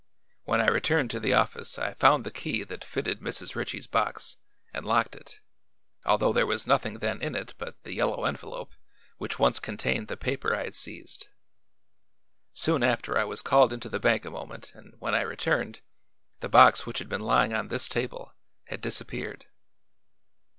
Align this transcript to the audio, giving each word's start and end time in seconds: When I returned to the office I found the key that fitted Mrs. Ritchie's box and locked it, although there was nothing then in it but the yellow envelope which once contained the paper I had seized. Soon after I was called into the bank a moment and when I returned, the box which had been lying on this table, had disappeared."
When 0.45 0.61
I 0.61 0.65
returned 0.65 1.11
to 1.11 1.19
the 1.19 1.35
office 1.35 1.77
I 1.77 1.93
found 1.93 2.23
the 2.23 2.31
key 2.31 2.63
that 2.63 2.83
fitted 2.83 3.19
Mrs. 3.19 3.53
Ritchie's 3.55 3.85
box 3.85 4.37
and 4.73 4.83
locked 4.83 5.15
it, 5.15 5.41
although 6.05 6.33
there 6.33 6.47
was 6.47 6.65
nothing 6.65 6.97
then 6.97 7.21
in 7.21 7.35
it 7.35 7.53
but 7.59 7.83
the 7.83 7.93
yellow 7.93 8.25
envelope 8.25 8.71
which 9.19 9.37
once 9.37 9.59
contained 9.59 10.07
the 10.07 10.17
paper 10.17 10.55
I 10.55 10.63
had 10.63 10.73
seized. 10.73 11.27
Soon 12.51 12.81
after 12.81 13.15
I 13.15 13.25
was 13.25 13.43
called 13.43 13.71
into 13.71 13.89
the 13.89 13.99
bank 13.99 14.25
a 14.25 14.31
moment 14.31 14.73
and 14.73 14.95
when 14.97 15.13
I 15.13 15.21
returned, 15.21 15.81
the 16.39 16.49
box 16.49 16.87
which 16.87 16.97
had 16.97 17.07
been 17.07 17.21
lying 17.21 17.53
on 17.53 17.67
this 17.67 17.87
table, 17.87 18.33
had 18.63 18.81
disappeared." 18.81 19.45